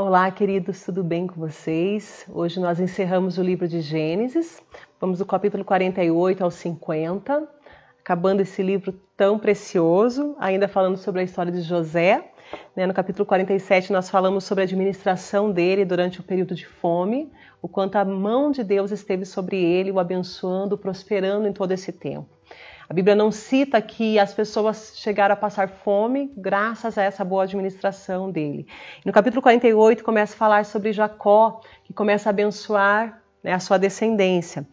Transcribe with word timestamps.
Olá, 0.00 0.30
queridos, 0.30 0.84
tudo 0.84 1.02
bem 1.02 1.26
com 1.26 1.40
vocês? 1.40 2.24
Hoje 2.32 2.60
nós 2.60 2.78
encerramos 2.78 3.36
o 3.36 3.42
livro 3.42 3.66
de 3.66 3.80
Gênesis, 3.80 4.62
vamos 5.00 5.18
do 5.18 5.26
capítulo 5.26 5.64
48 5.64 6.44
ao 6.44 6.52
50, 6.52 7.48
acabando 7.98 8.40
esse 8.40 8.62
livro 8.62 8.92
tão 9.16 9.40
precioso, 9.40 10.36
ainda 10.38 10.68
falando 10.68 10.96
sobre 10.96 11.22
a 11.22 11.24
história 11.24 11.50
de 11.50 11.62
José. 11.62 12.30
Né? 12.76 12.86
No 12.86 12.94
capítulo 12.94 13.26
47, 13.26 13.92
nós 13.92 14.08
falamos 14.08 14.44
sobre 14.44 14.62
a 14.62 14.66
administração 14.66 15.50
dele 15.50 15.84
durante 15.84 16.20
o 16.20 16.22
período 16.22 16.54
de 16.54 16.64
fome, 16.64 17.32
o 17.60 17.66
quanto 17.66 17.96
a 17.96 18.04
mão 18.04 18.52
de 18.52 18.62
Deus 18.62 18.92
esteve 18.92 19.24
sobre 19.24 19.60
ele, 19.60 19.90
o 19.90 19.98
abençoando, 19.98 20.78
prosperando 20.78 21.48
em 21.48 21.52
todo 21.52 21.72
esse 21.72 21.90
tempo. 21.90 22.37
A 22.88 22.94
Bíblia 22.94 23.14
não 23.14 23.30
cita 23.30 23.82
que 23.82 24.18
as 24.18 24.32
pessoas 24.32 24.94
chegaram 24.96 25.34
a 25.34 25.36
passar 25.36 25.68
fome 25.68 26.32
graças 26.34 26.96
a 26.96 27.02
essa 27.02 27.22
boa 27.22 27.42
administração 27.42 28.30
dele. 28.30 28.66
No 29.04 29.12
capítulo 29.12 29.42
48 29.42 30.02
começa 30.02 30.34
a 30.34 30.38
falar 30.38 30.64
sobre 30.64 30.92
Jacó, 30.92 31.60
que 31.84 31.92
começa 31.92 32.28
a 32.28 32.30
abençoar 32.30 33.20
né, 33.44 33.52
a 33.52 33.60
sua 33.60 33.78
descendência. 33.78 34.66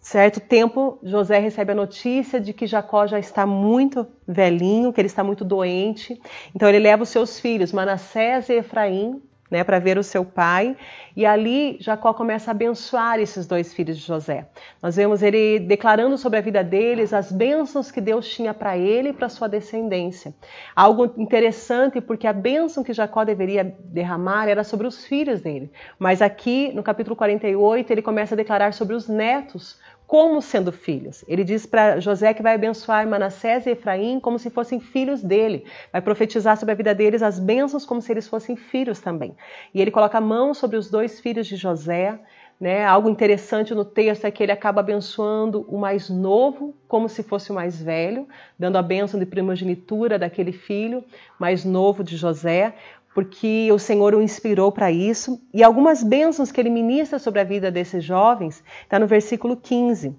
Certo 0.00 0.38
tempo, 0.38 1.00
José 1.02 1.40
recebe 1.40 1.72
a 1.72 1.74
notícia 1.74 2.40
de 2.40 2.52
que 2.52 2.64
Jacó 2.64 3.08
já 3.08 3.18
está 3.18 3.44
muito 3.44 4.06
velhinho, 4.26 4.92
que 4.92 5.00
ele 5.00 5.08
está 5.08 5.24
muito 5.24 5.44
doente. 5.44 6.18
Então 6.54 6.68
ele 6.68 6.78
leva 6.78 7.02
os 7.02 7.08
seus 7.08 7.40
filhos, 7.40 7.72
Manassés 7.72 8.48
e 8.48 8.54
Efraim, 8.54 9.20
né, 9.50 9.64
para 9.64 9.78
ver 9.78 9.98
o 9.98 10.02
seu 10.02 10.24
pai. 10.24 10.76
E 11.16 11.26
ali 11.26 11.76
Jacó 11.80 12.12
começa 12.12 12.50
a 12.50 12.52
abençoar 12.52 13.18
esses 13.18 13.46
dois 13.46 13.72
filhos 13.72 13.98
de 13.98 14.04
José. 14.04 14.46
Nós 14.82 14.96
vemos 14.96 15.22
ele 15.22 15.58
declarando 15.58 16.16
sobre 16.16 16.38
a 16.38 16.42
vida 16.42 16.62
deles 16.62 17.12
as 17.12 17.32
bênçãos 17.32 17.90
que 17.90 18.00
Deus 18.00 18.28
tinha 18.28 18.54
para 18.54 18.76
ele 18.76 19.10
e 19.10 19.12
para 19.12 19.28
sua 19.28 19.48
descendência. 19.48 20.34
Algo 20.74 21.12
interessante 21.16 22.00
porque 22.00 22.26
a 22.26 22.32
bênção 22.32 22.84
que 22.84 22.92
Jacó 22.92 23.24
deveria 23.24 23.64
derramar 23.84 24.48
era 24.48 24.62
sobre 24.62 24.86
os 24.86 25.04
filhos 25.04 25.40
dele. 25.40 25.70
Mas 25.98 26.22
aqui 26.22 26.72
no 26.74 26.82
capítulo 26.82 27.16
48 27.16 27.90
ele 27.90 28.02
começa 28.02 28.34
a 28.34 28.36
declarar 28.36 28.72
sobre 28.72 28.94
os 28.94 29.08
netos 29.08 29.78
como 30.08 30.40
sendo 30.40 30.72
filhos. 30.72 31.22
Ele 31.28 31.44
diz 31.44 31.66
para 31.66 32.00
José 32.00 32.32
que 32.32 32.42
vai 32.42 32.54
abençoar 32.54 33.06
Manassés 33.06 33.66
e 33.66 33.70
Efraim 33.72 34.18
como 34.18 34.38
se 34.38 34.48
fossem 34.48 34.80
filhos 34.80 35.22
dele. 35.22 35.66
Vai 35.92 36.00
profetizar 36.00 36.56
sobre 36.56 36.72
a 36.72 36.74
vida 36.74 36.94
deles 36.94 37.22
as 37.22 37.38
bênçãos 37.38 37.84
como 37.84 38.00
se 38.00 38.10
eles 38.10 38.26
fossem 38.26 38.56
filhos 38.56 39.00
também. 39.00 39.36
E 39.74 39.82
ele 39.82 39.90
coloca 39.90 40.16
a 40.16 40.20
mão 40.20 40.54
sobre 40.54 40.78
os 40.78 40.90
dois 40.90 41.20
filhos 41.20 41.46
de 41.46 41.56
José. 41.56 42.18
Né? 42.58 42.86
Algo 42.86 43.10
interessante 43.10 43.74
no 43.74 43.84
texto 43.84 44.24
é 44.24 44.30
que 44.30 44.42
ele 44.42 44.50
acaba 44.50 44.80
abençoando 44.80 45.66
o 45.68 45.78
mais 45.78 46.08
novo 46.08 46.74
como 46.88 47.06
se 47.06 47.22
fosse 47.22 47.52
o 47.52 47.54
mais 47.54 47.80
velho, 47.80 48.26
dando 48.58 48.78
a 48.78 48.82
bênção 48.82 49.20
de 49.20 49.26
primogenitura 49.26 50.18
daquele 50.18 50.52
filho 50.52 51.04
mais 51.38 51.66
novo 51.66 52.02
de 52.02 52.16
José 52.16 52.74
porque 53.18 53.68
o 53.72 53.80
Senhor 53.80 54.14
o 54.14 54.22
inspirou 54.22 54.70
para 54.70 54.92
isso. 54.92 55.42
E 55.52 55.64
algumas 55.64 56.04
bênçãos 56.04 56.52
que 56.52 56.60
ele 56.60 56.70
ministra 56.70 57.18
sobre 57.18 57.40
a 57.40 57.44
vida 57.44 57.68
desses 57.68 58.04
jovens 58.04 58.62
está 58.84 58.96
no 58.96 59.08
versículo 59.08 59.56
15. 59.56 60.14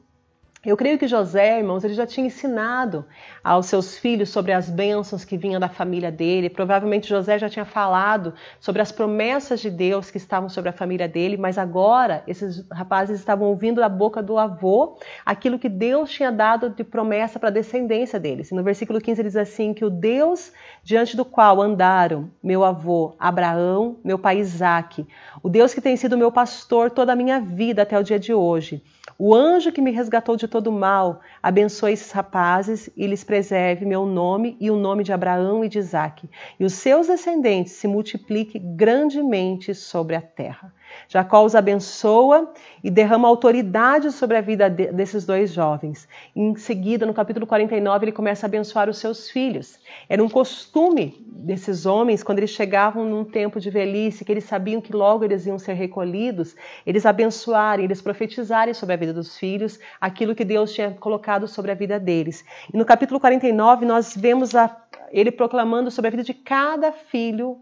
Eu 0.66 0.76
creio 0.76 1.00
que 1.00 1.08
José, 1.08 1.60
irmãos, 1.60 1.86
ele 1.86 1.94
já 1.94 2.06
tinha 2.06 2.28
ensinado 2.28 3.06
aos 3.42 3.68
seus 3.68 3.98
filhos 3.98 4.28
sobre 4.28 4.52
as 4.52 4.70
bênçãos 4.70 5.24
que 5.24 5.38
vinham 5.38 5.58
da 5.58 5.70
família 5.70 6.12
dele. 6.12 6.50
Provavelmente 6.50 7.08
José 7.08 7.40
já 7.40 7.48
tinha 7.48 7.64
falado 7.64 8.34
sobre 8.60 8.82
as 8.82 8.92
promessas 8.92 9.62
de 9.62 9.70
Deus 9.70 10.12
que 10.12 10.18
estavam 10.18 10.50
sobre 10.50 10.70
a 10.70 10.74
família 10.74 11.08
dele, 11.08 11.38
mas 11.38 11.58
agora 11.58 12.26
esses 12.28 12.68
rapazes 12.70 13.20
estavam 13.20 13.48
ouvindo 13.48 13.80
da 13.80 13.88
boca 13.88 14.22
do 14.22 14.38
avô 14.38 14.98
aquilo 15.26 15.58
que 15.58 15.70
Deus 15.70 16.12
tinha 16.12 16.30
dado 16.30 16.70
de 16.70 16.84
promessa 16.84 17.40
para 17.40 17.48
a 17.48 17.54
descendência 17.54 18.20
deles. 18.20 18.52
E 18.52 18.54
no 18.54 18.62
versículo 18.62 19.00
15 19.00 19.22
ele 19.22 19.30
diz 19.30 19.38
assim: 19.38 19.74
que 19.74 19.86
o 19.86 19.90
Deus 19.90 20.52
diante 20.84 21.16
do 21.16 21.24
qual 21.24 21.62
andaram 21.62 22.30
meu 22.44 22.66
avô 22.66 23.16
Abraão, 23.18 23.98
meu 24.04 24.20
pai 24.20 24.40
Isaque, 24.40 25.08
o 25.42 25.48
Deus 25.48 25.74
que 25.74 25.80
tem 25.80 25.96
sido 25.96 26.18
meu 26.18 26.34
pastor 26.34 26.92
toda 26.92 27.14
a 27.14 27.16
minha 27.16 27.40
vida 27.40 27.84
até 27.84 27.98
o 27.98 28.04
dia 28.04 28.20
de 28.20 28.34
hoje 28.34 28.84
o 29.22 29.36
anjo 29.36 29.74
que 29.74 29.82
me 29.82 29.92
resgatou 29.92 30.38
de 30.38 30.48
todo 30.50 30.72
mal, 30.72 31.22
abençoe 31.42 31.94
esses 31.94 32.12
rapazes 32.12 32.90
e 32.98 33.08
lhes 33.08 33.24
preserve 33.24 33.86
meu 33.86 34.06
nome 34.06 34.58
e 34.60 34.70
o 34.70 34.76
nome 34.76 35.04
de 35.04 35.14
Abraão 35.14 35.64
e 35.64 35.70
de 35.70 35.80
Isaque, 35.80 36.30
e 36.60 36.66
os 36.66 36.74
seus 36.74 37.08
descendentes 37.08 37.74
se 37.74 37.88
multiplique 37.88 38.60
grandemente 38.60 39.74
sobre 39.74 40.16
a 40.16 40.22
terra. 40.22 40.74
Jacó 41.08 41.44
os 41.44 41.56
abençoa 41.56 42.54
e 42.84 42.90
derrama 42.90 43.28
autoridade 43.28 44.12
sobre 44.12 44.38
a 44.38 44.42
vida 44.42 44.70
de, 44.70 44.92
desses 44.92 45.26
dois 45.26 45.52
jovens. 45.52 46.08
Em 46.36 46.56
seguida, 46.56 47.06
no 47.06 47.14
capítulo 47.14 47.48
49, 47.48 48.06
ele 48.06 48.12
começa 48.12 48.46
a 48.46 48.48
abençoar 48.48 48.90
os 48.90 48.98
seus 48.98 49.30
filhos. 49.30 49.80
Era 50.08 50.24
um 50.24 50.30
costume 50.30 51.26
desses 51.28 51.86
homens, 51.86 52.22
quando 52.22 52.40
eles 52.40 52.52
chegavam 52.52 53.06
num 53.06 53.24
tempo 53.24 53.60
de 53.60 53.70
velhice, 53.70 54.24
que 54.24 54.32
eles 54.32 54.44
sabiam 54.44 54.82
que 54.82 54.94
logo 54.94 55.24
eles 55.24 55.46
iam 55.46 55.58
ser 55.58 55.74
recolhidos, 55.74 56.56
eles 56.86 57.06
abençoarem, 57.06 57.86
eles 57.86 58.02
profetizarem 58.02 58.74
sobre 58.74 58.94
a 58.94 58.98
vida 58.98 59.14
dos 59.14 59.38
filhos 59.38 59.80
aquilo 60.00 60.36
que 60.36 60.46
Deus 60.46 60.74
tinha 60.74 60.92
colocado 60.92 61.48
sobre 61.48 61.72
a 61.72 61.76
vida 61.76 62.00
deles. 62.00 62.44
E 62.74 62.78
no 62.78 62.86
capítulo 62.86 63.20
49, 63.20 63.86
nós 63.86 64.16
vemos 64.16 64.56
a, 64.56 64.76
ele 65.12 65.32
proclamando 65.32 65.90
sobre 65.90 66.10
a 66.10 66.12
vida 66.12 66.24
de 66.24 66.34
cada 66.34 66.92
filho 66.92 67.58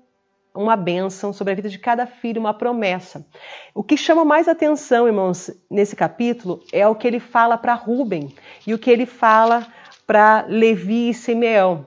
uma 0.57 0.75
bênção, 0.75 1.31
sobre 1.31 1.53
a 1.53 1.55
vida 1.55 1.69
de 1.69 1.77
cada 1.77 2.05
filho, 2.05 2.39
uma 2.39 2.53
promessa. 2.53 3.25
O 3.73 3.83
que 3.83 3.95
chama 3.95 4.25
mais 4.25 4.47
atenção, 4.47 5.07
irmãos, 5.07 5.51
nesse 5.69 5.95
capítulo 5.95 6.61
é 6.73 6.87
o 6.87 6.95
que 6.95 7.07
ele 7.07 7.19
fala 7.19 7.57
para 7.57 7.73
Rubem 7.73 8.33
e 8.65 8.73
o 8.73 8.79
que 8.79 8.89
ele 8.89 9.05
fala 9.05 9.67
para 10.05 10.45
Levi 10.47 11.09
e 11.09 11.13
Simeão. 11.13 11.85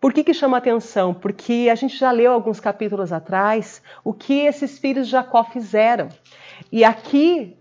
Por 0.00 0.14
que, 0.14 0.24
que 0.24 0.32
chama 0.32 0.56
atenção? 0.56 1.12
Porque 1.12 1.68
a 1.70 1.74
gente 1.74 1.96
já 1.96 2.10
leu 2.10 2.32
alguns 2.32 2.58
capítulos 2.58 3.12
atrás 3.12 3.82
o 4.02 4.14
que 4.14 4.46
esses 4.46 4.78
filhos 4.78 5.06
de 5.06 5.12
Jacó 5.12 5.44
fizeram. 5.44 6.08
E 6.72 6.82
aqui, 6.82 7.56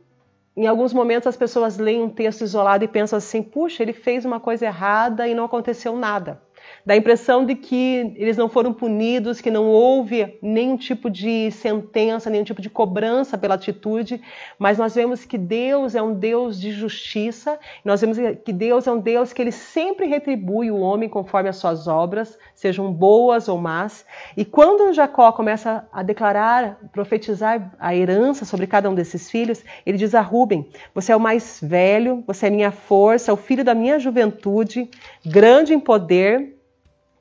em 0.56 0.66
alguns 0.66 0.94
momentos, 0.94 1.28
as 1.28 1.36
pessoas 1.36 1.78
leem 1.78 2.02
um 2.02 2.09
texto 2.09 2.42
isolado 2.42 2.84
e 2.84 2.88
pensam 2.88 3.18
assim: 3.18 3.44
puxa, 3.44 3.84
ele 3.84 3.92
fez 3.92 4.24
uma 4.24 4.40
coisa 4.40 4.66
errada 4.66 5.28
e 5.28 5.36
não 5.36 5.44
aconteceu 5.44 5.98
nada. 5.98 6.42
Dá 6.85 6.94
a 6.94 6.97
impressão 6.97 7.45
de 7.45 7.56
que 7.56 8.13
eles 8.16 8.38
não 8.38 8.47
foram 8.47 8.73
punidos, 8.73 9.41
que 9.41 9.51
não 9.51 9.66
houve 9.67 10.38
nenhum 10.41 10.78
tipo 10.78 11.09
de 11.09 11.51
sentença, 11.51 12.29
nenhum 12.29 12.44
tipo 12.44 12.62
de 12.62 12.69
cobrança 12.69 13.38
pela 13.38 13.56
atitude, 13.56 14.22
mas 14.57 14.78
nós 14.78 14.95
vemos 14.95 15.25
que 15.25 15.38
Deus 15.38 15.95
é 15.95 16.01
um 16.01 16.13
Deus 16.13 16.59
de 16.59 16.72
justiça, 16.72 17.59
nós 17.84 18.01
vemos 18.01 18.17
que 18.45 18.53
Deus 18.53 18.88
é 18.88 18.91
um 18.91 19.00
Deus 19.00 19.34
que 19.34 19.41
ele 19.41 19.51
sempre 19.51 20.06
retribui 20.06 20.72
o 20.72 20.79
homem 20.79 21.09
conforme 21.09 21.50
as 21.50 21.57
suas 21.57 21.88
obras, 21.88 22.38
sejam 22.56 22.91
boas 22.91 23.47
ou 23.47 23.57
más. 23.57 24.06
E 24.38 24.46
quando 24.46 24.94
Jacó 24.94 25.31
começa 25.31 25.88
a 25.91 26.01
declarar, 26.01 26.79
profetizar 26.91 27.75
a 27.79 27.96
herança 27.96 28.46
sobre 28.46 28.67
cada 28.67 28.90
um 28.90 28.96
desses 28.96 29.29
filhos, 29.29 29.63
ele 29.85 29.97
diz 29.97 30.16
a 30.16 30.22
Rubem: 30.22 30.69
Você 30.94 31.11
é 31.11 31.16
o 31.16 31.19
mais 31.19 31.59
velho, 31.61 32.23
você 32.25 32.47
é 32.47 32.50
minha 32.50 32.72
força, 32.72 33.34
o 33.34 33.38
filho 33.38 33.63
da 33.63 33.75
minha 33.75 34.00
juventude, 34.00 34.90
grande 35.25 35.73
em 35.73 35.79
poder 35.79 36.59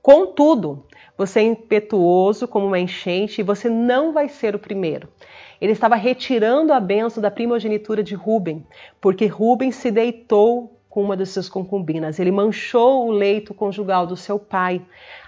Contudo, 0.09 0.87
você 1.19 1.41
é 1.41 1.43
impetuoso 1.43 2.49
como 2.49 2.67
uma 2.67 2.79
enchente 2.79 3.43
e 3.43 3.45
você 3.45 3.69
não 3.69 4.11
vai 4.11 4.27
ser 4.27 4.55
o 4.55 4.59
primeiro. 4.59 5.07
Ele 5.61 5.73
estava 5.73 5.97
retirando 5.97 6.73
a 6.73 6.81
benção 6.81 7.23
da 7.23 7.31
primogenitura 7.31 8.03
de 8.03 8.15
Ruben, 8.15 8.67
porque 9.03 9.27
Ruben 9.27 9.71
se 9.71 9.91
deitou 9.91 10.81
com 10.89 11.03
uma 11.03 11.15
de 11.15 11.27
suas 11.27 11.47
concubinas. 11.47 12.19
Ele 12.19 12.33
manchou 12.33 13.07
o 13.07 13.11
leito 13.11 13.53
conjugal 13.53 14.07
do 14.07 14.17
seu 14.17 14.39
pai. 14.39 14.81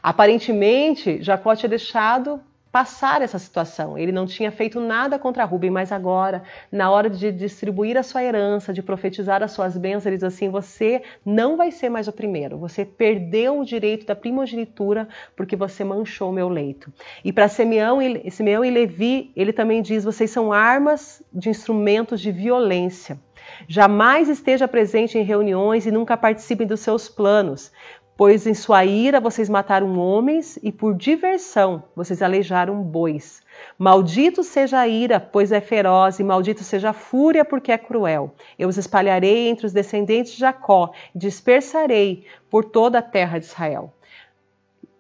Aparentemente, 0.03 1.23
Jacó 1.23 1.55
tinha 1.55 1.69
deixado 1.69 2.41
passar 2.73 3.21
essa 3.23 3.39
situação. 3.39 3.99
Ele 3.99 4.13
não 4.13 4.27
tinha 4.27 4.51
feito 4.53 4.81
nada 4.81 5.19
contra 5.19 5.45
Rubem, 5.45 5.71
mas 5.71 5.91
agora, 5.91 6.43
na 6.71 6.91
hora 6.91 7.11
de 7.11 7.33
distribuir 7.33 7.97
a 7.97 8.03
sua 8.03 8.23
herança, 8.23 8.73
de 8.73 8.83
profetizar 8.83 9.43
as 9.43 9.53
suas 9.53 9.77
bênçãos, 9.77 10.07
ele 10.07 10.17
diz 10.17 10.25
assim: 10.25 10.49
você 10.49 11.03
não 11.25 11.57
vai 11.57 11.71
ser 11.71 11.89
mais 11.89 12.07
o 12.09 12.13
primeiro. 12.13 12.59
Você 12.59 12.85
perdeu 12.85 13.59
o 13.59 13.65
direito 13.65 14.07
da 14.07 14.15
primogenitura 14.15 15.09
porque 15.37 15.57
você 15.57 15.83
manchou 15.83 16.31
o 16.31 16.33
meu 16.33 16.49
leito. 16.49 16.93
E 17.25 17.33
para 17.33 17.49
Simeão 17.49 18.01
e, 18.01 18.31
Simeão 18.31 18.65
e 18.65 18.71
Levi, 18.71 19.33
ele 19.35 19.53
também 19.53 19.83
diz: 19.83 20.05
vocês 20.05 20.31
são 20.31 20.53
armas 20.53 21.23
de 21.33 21.49
instrumentos 21.49 22.21
de 22.21 22.31
violência. 22.31 23.19
Jamais 23.67 24.29
esteja 24.29 24.69
presente 24.69 25.19
em 25.19 25.23
reuniões 25.23 25.87
e 25.87 25.91
nunca 25.91 26.17
participem 26.17 26.67
dos 26.67 26.81
seus 26.81 27.09
planos, 27.09 27.73
Pois 28.21 28.47
em 28.47 28.53
sua 28.53 28.85
ira 28.85 29.19
vocês 29.19 29.49
mataram 29.49 29.99
homens 29.99 30.59
e 30.63 30.71
por 30.71 30.95
diversão 30.95 31.85
vocês 31.97 32.21
aleijaram 32.21 32.83
bois. 32.83 33.41
Maldito 33.79 34.45
seja 34.45 34.79
a 34.79 34.87
ira, 34.87 35.19
pois 35.19 35.51
é 35.51 35.59
feroz, 35.59 36.21
e 36.21 36.23
maldito 36.23 36.63
seja 36.63 36.91
a 36.91 36.93
fúria, 36.93 37.47
porque 37.47 37.73
é 37.73 37.79
cruel. 37.79 38.35
Eu 38.59 38.69
os 38.69 38.77
espalharei 38.77 39.49
entre 39.49 39.65
os 39.65 39.73
descendentes 39.73 40.35
de 40.35 40.41
Jacó, 40.41 40.93
e 41.15 41.19
dispersarei 41.19 42.27
por 42.51 42.67
toda 42.67 42.99
a 42.99 43.03
terra 43.03 43.39
de 43.39 43.47
Israel. 43.47 43.91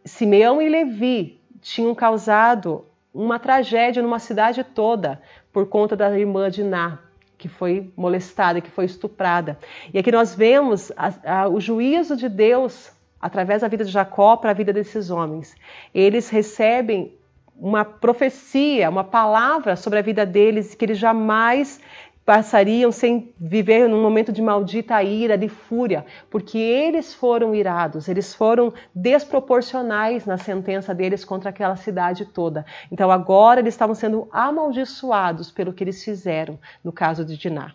Simeão 0.02 0.62
e 0.62 0.70
Levi 0.70 1.38
tinham 1.60 1.94
causado 1.94 2.86
uma 3.12 3.38
tragédia 3.38 4.02
numa 4.02 4.18
cidade 4.18 4.64
toda 4.64 5.20
por 5.52 5.66
conta 5.66 5.94
da 5.94 6.18
irmã 6.18 6.48
de 6.48 6.64
Ná, 6.64 6.98
que 7.36 7.48
foi 7.50 7.92
molestada, 7.94 8.62
que 8.62 8.70
foi 8.70 8.86
estuprada. 8.86 9.58
E 9.92 9.98
aqui 9.98 10.10
nós 10.10 10.34
vemos 10.34 10.90
a, 10.96 11.42
a, 11.42 11.48
o 11.50 11.60
juízo 11.60 12.16
de 12.16 12.26
Deus 12.26 12.98
através 13.20 13.62
da 13.62 13.68
vida 13.68 13.84
de 13.84 13.90
Jacó 13.90 14.36
para 14.36 14.50
a 14.50 14.54
vida 14.54 14.72
desses 14.72 15.10
homens. 15.10 15.54
Eles 15.94 16.30
recebem 16.30 17.14
uma 17.56 17.84
profecia, 17.84 18.88
uma 18.88 19.04
palavra 19.04 19.76
sobre 19.76 19.98
a 19.98 20.02
vida 20.02 20.24
deles, 20.24 20.74
que 20.74 20.84
eles 20.84 20.98
jamais 20.98 21.80
passariam 22.24 22.92
sem 22.92 23.34
viver 23.38 23.88
num 23.88 24.00
momento 24.00 24.30
de 24.30 24.40
maldita 24.40 25.02
ira, 25.02 25.36
de 25.36 25.48
fúria, 25.48 26.06
porque 26.30 26.58
eles 26.58 27.12
foram 27.12 27.54
irados, 27.54 28.08
eles 28.08 28.32
foram 28.34 28.72
desproporcionais 28.94 30.26
na 30.26 30.36
sentença 30.36 30.94
deles 30.94 31.24
contra 31.24 31.50
aquela 31.50 31.76
cidade 31.76 32.24
toda. 32.26 32.64
Então 32.90 33.10
agora 33.10 33.60
eles 33.60 33.74
estavam 33.74 33.94
sendo 33.94 34.28
amaldiçoados 34.30 35.50
pelo 35.50 35.72
que 35.72 35.82
eles 35.82 36.04
fizeram 36.04 36.58
no 36.84 36.92
caso 36.92 37.24
de 37.24 37.36
Diná. 37.36 37.72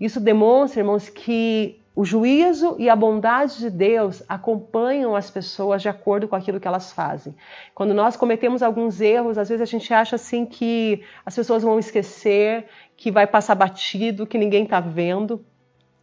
Isso 0.00 0.20
demonstra, 0.20 0.80
irmãos, 0.80 1.08
que 1.08 1.78
o 1.98 2.04
juízo 2.04 2.76
e 2.78 2.88
a 2.88 2.94
bondade 2.94 3.58
de 3.58 3.68
Deus 3.68 4.22
acompanham 4.28 5.16
as 5.16 5.32
pessoas 5.32 5.82
de 5.82 5.88
acordo 5.88 6.28
com 6.28 6.36
aquilo 6.36 6.60
que 6.60 6.68
elas 6.68 6.92
fazem. 6.92 7.34
Quando 7.74 7.92
nós 7.92 8.16
cometemos 8.16 8.62
alguns 8.62 9.00
erros, 9.00 9.36
às 9.36 9.48
vezes 9.48 9.60
a 9.60 9.64
gente 9.64 9.92
acha 9.92 10.14
assim 10.14 10.46
que 10.46 11.02
as 11.26 11.34
pessoas 11.34 11.64
vão 11.64 11.76
esquecer, 11.76 12.66
que 12.96 13.10
vai 13.10 13.26
passar 13.26 13.56
batido, 13.56 14.28
que 14.28 14.38
ninguém 14.38 14.62
está 14.62 14.78
vendo. 14.78 15.44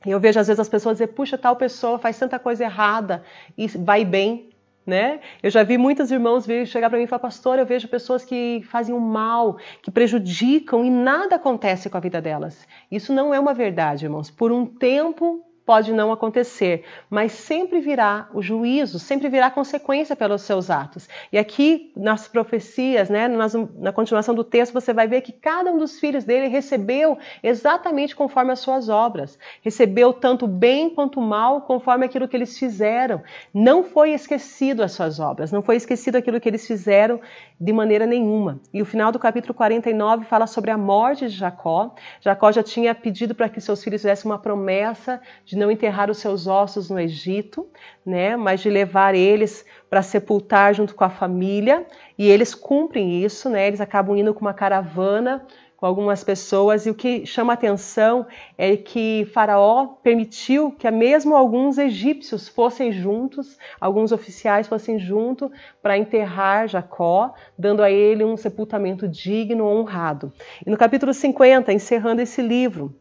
E 0.06 0.12
eu 0.12 0.20
vejo 0.20 0.38
às 0.38 0.48
vezes 0.48 0.60
as 0.60 0.68
pessoas 0.68 0.96
dizer, 0.96 1.08
puxa, 1.08 1.38
tal 1.38 1.56
pessoa 1.56 1.98
faz 1.98 2.20
tanta 2.20 2.38
coisa 2.38 2.66
errada 2.66 3.24
e 3.58 3.66
vai 3.66 4.04
bem, 4.04 4.50
né? 4.86 5.22
Eu 5.42 5.50
já 5.50 5.64
vi 5.64 5.78
muitos 5.78 6.12
irmãos 6.12 6.46
vir 6.46 6.68
chegar 6.68 6.90
para 6.90 7.00
mim 7.00 7.06
e 7.06 7.08
falar, 7.08 7.22
pastor, 7.22 7.58
eu 7.58 7.66
vejo 7.66 7.88
pessoas 7.88 8.26
que 8.26 8.62
fazem 8.70 8.94
o 8.94 9.00
mal, 9.00 9.56
que 9.82 9.90
prejudicam 9.90 10.84
e 10.84 10.90
nada 10.90 11.38
acontece 11.38 11.90
com 11.90 11.96
a 11.96 12.02
vida 12.02 12.22
delas. 12.22 12.68
Isso 12.92 13.14
não 13.14 13.34
é 13.34 13.40
uma 13.40 13.54
verdade, 13.54 14.04
irmãos. 14.04 14.30
Por 14.30 14.52
um 14.52 14.66
tempo 14.66 15.42
pode 15.66 15.92
não 15.92 16.12
acontecer, 16.12 16.86
mas 17.10 17.32
sempre 17.32 17.80
virá 17.80 18.30
o 18.34 18.42
juízo, 18.42 19.00
sempre 19.00 19.28
virá 19.28 19.50
consequência 19.50 20.16
pelos 20.16 20.44
seus 20.44 20.70
atos. 20.70 21.10
E 21.32 21.38
aqui 21.38 21.92
nas 21.96 22.28
profecias, 22.28 23.10
né, 23.10 23.28
na 23.28 23.92
continuação 23.92 24.36
do 24.36 24.44
texto, 24.44 24.74
você 24.74 24.94
vai 24.94 25.08
ver 25.08 25.22
que 25.22 25.32
cada 25.32 25.72
um 25.72 25.78
dos 25.78 26.00
filhos 26.00 26.24
dele 26.24 26.48
recebeu 26.48 27.18
exatamente 27.42 28.16
conforme 28.16 28.52
as 28.52 28.60
suas 28.60 28.90
obras, 28.90 29.40
recebeu 29.62 30.14
tanto 30.14 30.48
bem 30.48 30.90
quanto 30.90 31.20
mal 31.20 31.62
conforme 31.62 32.06
aquilo 32.06 32.28
que 32.28 32.38
eles 32.38 32.58
fizeram. 32.58 33.24
Não 33.54 33.84
foi 33.84 34.12
esquecido 34.12 34.84
as 34.84 34.92
suas 34.92 35.20
obras, 35.20 35.52
não 35.52 35.64
foi 35.64 35.78
esquecido 35.78 36.16
aquilo 36.16 36.40
que 36.40 36.48
eles 36.48 36.68
fizeram 36.68 37.20
de 37.60 37.74
maneira 37.74 38.06
nenhuma. 38.06 38.60
E 38.72 38.82
o 38.82 38.86
final 38.86 39.12
do 39.12 39.18
capítulo 39.18 39.54
49 39.54 40.26
fala 40.26 40.46
sobre 40.46 40.70
a 40.70 40.78
morte 40.78 41.28
de 41.28 41.36
Jacó. 41.36 41.96
Jacó 42.22 42.52
já 42.52 42.62
tinha 42.62 42.94
pedido 42.94 43.34
para 43.34 43.50
que 43.50 43.60
seus 43.60 43.84
filhos 43.84 44.02
fizessem 44.02 44.30
uma 44.30 44.38
promessa 44.38 45.22
de 45.46 45.55
de 45.56 45.60
não 45.60 45.72
enterrar 45.72 46.12
os 46.12 46.18
seus 46.18 46.48
ossos 46.48 46.90
no 46.90 47.00
Egito, 47.00 47.66
né, 48.06 48.36
mas 48.36 48.60
de 48.60 48.70
levar 48.70 49.16
eles 49.16 49.66
para 49.90 50.02
sepultar 50.02 50.76
junto 50.76 50.94
com 50.94 51.06
a 51.06 51.10
família, 51.10 51.86
e 52.18 52.30
eles 52.30 52.54
cumprem 52.54 53.24
isso, 53.24 53.50
né, 53.50 53.66
eles 53.66 53.80
acabam 53.80 54.18
indo 54.18 54.34
com 54.34 54.42
uma 54.42 54.54
caravana 54.54 55.46
com 55.78 55.86
algumas 55.86 56.24
pessoas, 56.24 56.86
e 56.86 56.90
o 56.90 56.94
que 56.94 57.26
chama 57.26 57.54
atenção 57.54 58.26
é 58.58 58.76
que 58.76 59.28
Faraó 59.34 59.88
permitiu 60.04 60.72
que 60.72 60.90
mesmo 60.90 61.36
alguns 61.36 61.78
egípcios 61.78 62.48
fossem 62.48 62.92
juntos, 62.92 63.58
alguns 63.80 64.12
oficiais 64.12 64.68
fossem 64.68 65.00
juntos 65.00 65.50
para 65.82 65.98
enterrar 65.98 66.68
Jacó, 66.68 67.34
dando 67.58 67.84
a 67.84 67.92
ele 67.92 68.24
um 68.24 68.38
sepultamento 68.38 69.08
digno, 69.08 69.66
honrado. 69.66 70.32
E 70.66 70.70
no 70.70 70.78
capítulo 70.78 71.14
50, 71.14 71.72
encerrando 71.74 72.22
esse 72.22 72.42
livro, 72.42 72.96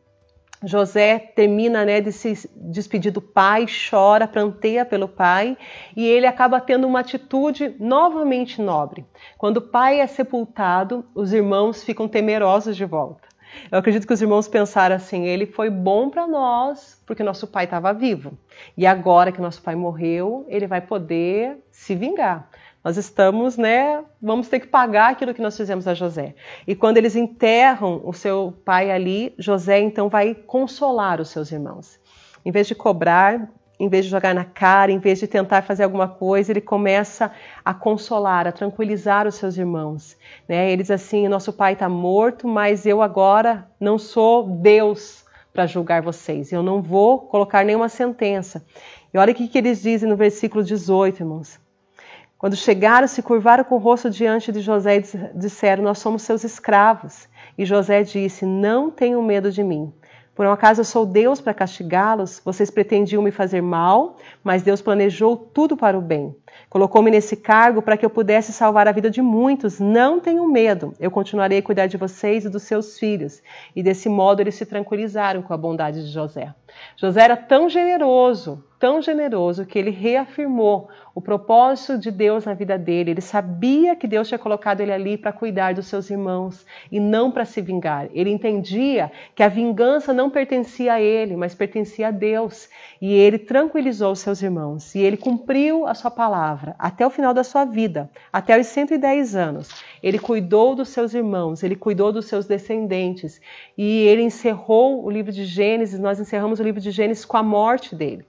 José 0.66 1.18
termina 1.18 1.84
né, 1.84 2.00
de 2.00 2.12
se 2.12 2.48
despedir 2.56 3.12
do 3.12 3.20
pai, 3.20 3.66
chora, 3.90 4.26
pranteia 4.26 4.84
pelo 4.84 5.08
pai 5.08 5.56
e 5.96 6.06
ele 6.06 6.26
acaba 6.26 6.60
tendo 6.60 6.86
uma 6.86 7.00
atitude 7.00 7.74
novamente 7.78 8.60
nobre. 8.60 9.04
Quando 9.36 9.58
o 9.58 9.62
pai 9.62 10.00
é 10.00 10.06
sepultado, 10.06 11.04
os 11.14 11.32
irmãos 11.32 11.82
ficam 11.82 12.08
temerosos 12.08 12.76
de 12.76 12.84
volta. 12.84 13.28
Eu 13.70 13.78
acredito 13.78 14.06
que 14.06 14.12
os 14.12 14.20
irmãos 14.20 14.48
pensaram 14.48 14.96
assim: 14.96 15.26
ele 15.26 15.46
foi 15.46 15.70
bom 15.70 16.10
para 16.10 16.26
nós 16.26 17.00
porque 17.06 17.22
nosso 17.22 17.46
pai 17.46 17.64
estava 17.64 17.92
vivo. 17.92 18.36
E 18.76 18.86
agora 18.86 19.30
que 19.30 19.40
nosso 19.40 19.62
pai 19.62 19.74
morreu, 19.74 20.44
ele 20.48 20.66
vai 20.66 20.80
poder 20.80 21.58
se 21.70 21.94
vingar 21.94 22.48
nós 22.84 22.98
estamos, 22.98 23.56
né, 23.56 24.04
vamos 24.20 24.46
ter 24.48 24.60
que 24.60 24.66
pagar 24.66 25.12
aquilo 25.12 25.32
que 25.32 25.40
nós 25.40 25.56
fizemos 25.56 25.88
a 25.88 25.94
José. 25.94 26.34
E 26.66 26.74
quando 26.74 26.98
eles 26.98 27.16
enterram 27.16 28.02
o 28.04 28.12
seu 28.12 28.52
pai 28.62 28.90
ali, 28.90 29.34
José 29.38 29.80
então 29.80 30.10
vai 30.10 30.34
consolar 30.34 31.18
os 31.18 31.30
seus 31.30 31.50
irmãos. 31.50 31.98
Em 32.44 32.52
vez 32.52 32.66
de 32.66 32.74
cobrar, 32.74 33.48
em 33.80 33.88
vez 33.88 34.04
de 34.04 34.10
jogar 34.10 34.34
na 34.34 34.44
cara, 34.44 34.92
em 34.92 34.98
vez 34.98 35.18
de 35.18 35.26
tentar 35.26 35.62
fazer 35.62 35.84
alguma 35.84 36.06
coisa, 36.06 36.52
ele 36.52 36.60
começa 36.60 37.32
a 37.64 37.72
consolar, 37.72 38.46
a 38.46 38.52
tranquilizar 38.52 39.26
os 39.26 39.36
seus 39.36 39.56
irmãos. 39.56 40.16
Né? 40.46 40.74
Assim: 40.92 41.26
nosso 41.26 41.54
pai 41.54 41.72
está 41.72 41.88
morto, 41.88 42.46
mas 42.46 42.84
eu 42.84 43.00
agora 43.00 43.66
não 43.80 43.98
sou 43.98 44.46
Deus 44.46 45.24
para 45.54 45.66
julgar 45.66 46.02
vocês. 46.02 46.52
Eu 46.52 46.62
não 46.62 46.82
vou 46.82 47.20
colocar 47.20 47.64
nenhuma 47.64 47.88
sentença. 47.88 48.64
E 49.12 49.18
olha 49.18 49.32
o 49.32 49.34
que, 49.34 49.48
que 49.48 49.58
eles 49.58 49.80
dizem 49.80 50.08
no 50.08 50.16
versículo 50.16 50.62
18, 50.62 51.22
irmãos. 51.22 51.63
Quando 52.44 52.56
chegaram, 52.56 53.08
se 53.08 53.22
curvaram 53.22 53.64
com 53.64 53.76
o 53.76 53.78
rosto 53.78 54.10
diante 54.10 54.52
de 54.52 54.60
José 54.60 54.98
e 54.98 55.02
disseram: 55.34 55.82
Nós 55.82 55.98
somos 55.98 56.20
seus 56.20 56.44
escravos. 56.44 57.26
E 57.56 57.64
José 57.64 58.02
disse: 58.02 58.44
Não 58.44 58.90
tenham 58.90 59.22
medo 59.22 59.50
de 59.50 59.64
mim. 59.64 59.90
Por 60.34 60.44
um 60.44 60.52
acaso 60.52 60.82
eu 60.82 60.84
sou 60.84 61.06
Deus 61.06 61.40
para 61.40 61.54
castigá-los? 61.54 62.42
Vocês 62.44 62.70
pretendiam 62.70 63.22
me 63.22 63.30
fazer 63.30 63.62
mal, 63.62 64.16
mas 64.42 64.62
Deus 64.62 64.82
planejou 64.82 65.38
tudo 65.38 65.74
para 65.74 65.96
o 65.96 66.02
bem. 66.02 66.36
Colocou-me 66.68 67.10
nesse 67.10 67.34
cargo 67.34 67.80
para 67.80 67.96
que 67.96 68.04
eu 68.04 68.10
pudesse 68.10 68.52
salvar 68.52 68.86
a 68.86 68.92
vida 68.92 69.10
de 69.10 69.22
muitos. 69.22 69.80
Não 69.80 70.20
tenham 70.20 70.46
medo, 70.46 70.92
eu 71.00 71.10
continuarei 71.10 71.60
a 71.60 71.62
cuidar 71.62 71.86
de 71.86 71.96
vocês 71.96 72.44
e 72.44 72.50
dos 72.50 72.64
seus 72.64 72.98
filhos. 72.98 73.42
E 73.74 73.82
desse 73.82 74.10
modo 74.10 74.40
eles 74.40 74.54
se 74.54 74.66
tranquilizaram 74.66 75.40
com 75.40 75.54
a 75.54 75.56
bondade 75.56 76.04
de 76.04 76.12
José. 76.12 76.52
José 76.96 77.22
era 77.22 77.36
tão 77.36 77.68
generoso, 77.68 78.64
tão 78.78 79.00
generoso, 79.00 79.64
que 79.64 79.78
ele 79.78 79.90
reafirmou 79.90 80.88
o 81.14 81.20
propósito 81.20 81.96
de 81.98 82.10
Deus 82.10 82.44
na 82.44 82.54
vida 82.54 82.76
dele. 82.76 83.12
Ele 83.12 83.20
sabia 83.20 83.94
que 83.94 84.06
Deus 84.06 84.26
tinha 84.26 84.38
colocado 84.38 84.80
ele 84.80 84.92
ali 84.92 85.16
para 85.16 85.32
cuidar 85.32 85.74
dos 85.74 85.86
seus 85.86 86.10
irmãos 86.10 86.66
e 86.90 86.98
não 86.98 87.30
para 87.30 87.44
se 87.44 87.60
vingar. 87.60 88.08
Ele 88.12 88.30
entendia 88.30 89.10
que 89.34 89.42
a 89.42 89.48
vingança 89.48 90.12
não 90.12 90.28
pertencia 90.28 90.94
a 90.94 91.00
ele, 91.00 91.36
mas 91.36 91.54
pertencia 91.54 92.08
a 92.08 92.10
Deus. 92.10 92.68
E 93.00 93.12
ele 93.12 93.38
tranquilizou 93.38 94.12
os 94.12 94.18
seus 94.18 94.42
irmãos. 94.42 94.94
E 94.94 94.98
ele 94.98 95.16
cumpriu 95.16 95.86
a 95.86 95.94
sua 95.94 96.10
palavra 96.10 96.74
até 96.78 97.06
o 97.06 97.10
final 97.10 97.32
da 97.32 97.44
sua 97.44 97.64
vida, 97.64 98.10
até 98.32 98.58
os 98.58 98.66
110 98.66 99.36
anos. 99.36 99.70
Ele 100.04 100.18
cuidou 100.18 100.74
dos 100.74 100.90
seus 100.90 101.14
irmãos, 101.14 101.62
ele 101.62 101.74
cuidou 101.74 102.12
dos 102.12 102.26
seus 102.26 102.44
descendentes. 102.44 103.40
E 103.76 104.02
ele 104.02 104.20
encerrou 104.20 105.02
o 105.02 105.10
livro 105.10 105.32
de 105.32 105.46
Gênesis, 105.46 105.98
nós 105.98 106.20
encerramos 106.20 106.60
o 106.60 106.62
livro 106.62 106.78
de 106.78 106.90
Gênesis 106.90 107.24
com 107.24 107.38
a 107.38 107.42
morte 107.42 107.96
dele. 107.96 108.26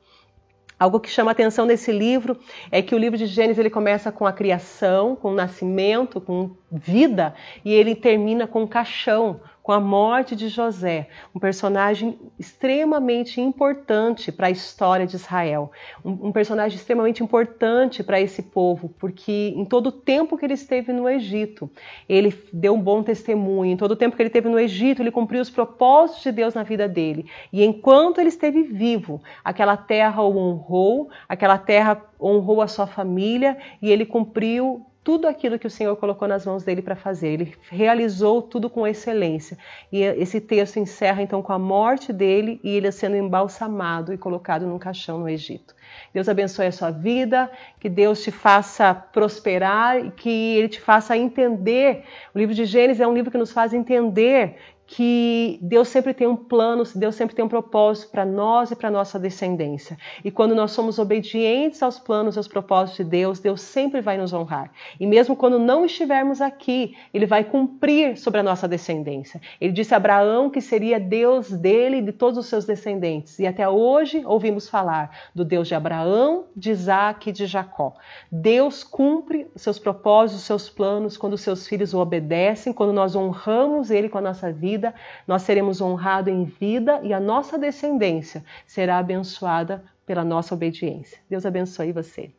Algo 0.79 1.01
que 1.01 1.09
chama 1.09 1.31
atenção 1.31 1.65
nesse 1.65 1.91
livro 1.91 2.37
é 2.71 2.81
que 2.81 2.95
o 2.95 2.97
livro 2.97 3.17
de 3.17 3.25
Gênesis 3.25 3.59
ele 3.59 3.69
começa 3.69 4.09
com 4.09 4.25
a 4.25 4.31
criação, 4.31 5.17
com 5.17 5.31
o 5.31 5.35
nascimento, 5.35 6.21
com 6.21 6.51
vida, 6.75 7.33
e 7.63 7.73
ele 7.73 7.95
termina 7.95 8.45
com 8.45 8.67
caixão, 8.67 9.39
com 9.65 9.71
a 9.71 9.79
morte 9.79 10.35
de 10.35 10.47
José, 10.47 11.07
um 11.33 11.39
personagem 11.39 12.19
extremamente 12.37 13.41
importante 13.41 14.31
para 14.31 14.45
a 14.45 14.51
história 14.51 15.07
de 15.07 15.15
Israel, 15.15 15.71
um, 16.03 16.27
um 16.27 16.31
personagem 16.31 16.77
extremamente 16.77 17.23
importante 17.23 18.03
para 18.03 18.21
esse 18.21 18.43
povo, 18.43 18.93
porque 18.99 19.55
em 19.57 19.65
todo 19.65 19.87
o 19.87 19.91
tempo 19.91 20.37
que 20.37 20.45
ele 20.45 20.53
esteve 20.53 20.93
no 20.93 21.09
Egito, 21.09 21.67
ele 22.07 22.31
deu 22.53 22.75
um 22.75 22.79
bom 22.79 23.01
testemunho, 23.01 23.71
em 23.71 23.77
todo 23.77 23.93
o 23.93 23.95
tempo 23.95 24.15
que 24.15 24.21
ele 24.21 24.29
esteve 24.29 24.49
no 24.49 24.59
Egito, 24.59 25.01
ele 25.01 25.09
cumpriu 25.09 25.41
os 25.41 25.49
propósitos 25.49 26.21
de 26.21 26.31
Deus 26.31 26.53
na 26.53 26.61
vida 26.61 26.87
dele, 26.87 27.25
e 27.51 27.65
enquanto 27.65 28.19
ele 28.19 28.29
esteve 28.29 28.61
vivo, 28.61 29.19
aquela 29.43 29.75
terra 29.75 30.21
o 30.21 30.37
honrou, 30.37 31.09
aquela 31.27 31.57
terra 31.57 31.99
honrou 32.21 32.61
a 32.61 32.67
sua 32.67 32.85
família, 32.85 33.57
e 33.81 33.89
ele 33.89 34.05
cumpriu 34.05 34.85
tudo 35.05 35.27
aquilo 35.27 35.59
que 35.59 35.67
o 35.67 35.69
Senhor 35.69 35.95
colocou 35.97 36.27
nas 36.27 36.47
mãos 36.47 36.63
dele 36.63 36.81
para 36.81 36.95
fazer. 36.95 37.27
Ele 37.27 37.53
realizou 37.69 38.41
tudo 38.41 38.71
com 38.71 38.87
excelência. 38.87 39.55
E 39.91 40.01
esse 40.01 40.41
texto 40.41 40.79
encerra 40.79 41.21
então 41.21 41.43
com 41.43 41.53
a 41.53 41.59
morte 41.59 42.11
dele 42.11 42.59
e 42.63 42.71
ele 42.71 42.91
sendo 42.91 43.15
embalsamado 43.15 44.11
e 44.11 44.17
colocado 44.17 44.65
num 44.65 44.79
caixão 44.79 45.19
no 45.19 45.29
Egito. 45.29 45.75
Deus 46.11 46.27
abençoe 46.27 46.65
a 46.65 46.71
sua 46.71 46.89
vida, 46.89 47.51
que 47.79 47.87
Deus 47.87 48.23
te 48.23 48.31
faça 48.31 48.95
prosperar 48.95 50.03
e 50.03 50.09
que 50.09 50.57
ele 50.57 50.69
te 50.69 50.81
faça 50.81 51.15
entender. 51.15 52.03
O 52.33 52.39
livro 52.39 52.55
de 52.55 52.65
Gênesis 52.65 52.99
é 52.99 53.07
um 53.07 53.13
livro 53.13 53.29
que 53.29 53.37
nos 53.37 53.51
faz 53.51 53.75
entender 53.75 54.57
que 54.87 55.57
Deus 55.61 55.87
sempre 55.87 56.13
tem 56.13 56.27
um 56.27 56.35
plano, 56.35 56.83
Deus 56.95 57.15
sempre 57.15 57.35
tem 57.35 57.43
um 57.43 57.49
propósito 57.49 58.11
para 58.11 58.23
nós 58.23 58.69
e 58.69 58.75
para 58.75 58.91
nossa 58.91 59.17
descendência. 59.17 59.97
E 60.23 60.29
quando 60.29 60.53
nós 60.53 60.71
somos 60.71 60.99
obedientes 60.99 61.81
aos 61.81 61.99
planos 61.99 62.35
e 62.35 62.39
aos 62.39 62.47
propósitos 62.47 62.97
de 62.97 63.03
Deus, 63.03 63.39
Deus 63.39 63.61
sempre 63.61 63.99
vai 63.99 64.17
nos 64.17 64.31
honrar. 64.31 64.71
E 64.99 65.07
mesmo 65.07 65.35
quando 65.35 65.57
não 65.57 65.85
estivermos 65.85 66.39
aqui, 66.39 66.95
Ele 67.13 67.25
vai 67.25 67.43
cumprir 67.43 68.15
sobre 68.17 68.39
a 68.39 68.43
nossa 68.43 68.67
descendência. 68.67 69.41
Ele 69.59 69.73
disse 69.73 69.93
a 69.93 69.97
Abraão 69.97 70.51
que 70.51 70.61
seria 70.61 70.99
Deus 70.99 71.49
dele 71.49 71.97
e 71.97 72.01
de 72.01 72.11
todos 72.11 72.37
os 72.37 72.45
seus 72.45 72.65
descendentes. 72.65 73.39
E 73.39 73.47
até 73.47 73.67
hoje 73.67 74.23
ouvimos 74.25 74.69
falar 74.69 75.09
do 75.33 75.43
Deus 75.43 75.67
de 75.67 75.73
Abraão, 75.73 76.45
de 76.55 76.69
Isaac 76.69 77.29
e 77.29 77.33
de 77.33 77.47
Jacó. 77.47 77.93
Deus 78.31 78.83
cumpre 78.83 79.47
seus 79.55 79.79
propósitos, 79.79 80.41
os 80.41 80.47
seus 80.47 80.69
planos 80.69 81.17
quando 81.17 81.37
seus 81.37 81.67
filhos 81.67 81.93
o 81.93 81.99
obedecem, 81.99 82.71
quando 82.71 82.93
nós 82.93 83.15
honramos 83.15 83.89
Ele 83.89 84.09
com 84.09 84.19
a 84.19 84.21
nossa 84.21 84.51
vida 84.51 84.74
vida, 84.75 84.93
nós 85.27 85.43
seremos 85.43 85.81
honrados 85.81 86.33
em 86.33 86.43
vida 86.43 86.99
e 87.03 87.13
a 87.13 87.19
nossa 87.19 87.57
descendência 87.57 88.43
será 88.65 88.97
abençoada 88.97 89.83
pela 90.05 90.23
nossa 90.23 90.53
obediência. 90.53 91.17
Deus 91.29 91.45
abençoe 91.45 91.91
você. 91.91 92.31